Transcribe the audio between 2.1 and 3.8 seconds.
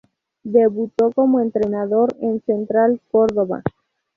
en Central Córdoba.